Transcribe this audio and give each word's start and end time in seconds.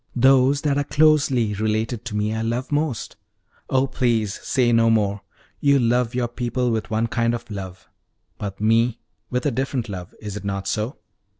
Those 0.15 0.61
that 0.61 0.79
are 0.79 0.83
closely 0.83 1.53
related 1.53 2.05
to 2.05 2.15
me 2.15 2.33
I 2.33 2.41
love 2.41 2.71
most." 2.71 3.17
"Oh, 3.69 3.85
please 3.85 4.33
say 4.41 4.71
no 4.71 4.89
more! 4.89 5.21
You 5.59 5.77
love 5.77 6.15
your 6.15 6.27
people 6.27 6.71
with 6.71 6.89
one 6.89 7.05
kind 7.05 7.35
of 7.35 7.51
love, 7.51 7.87
but 8.39 8.59
me 8.59 8.99
with 9.29 9.45
a 9.45 9.51
different 9.51 9.89
love 9.89 10.15
is 10.19 10.35
it 10.35 10.43
not 10.43 10.67
so?" 10.67 10.97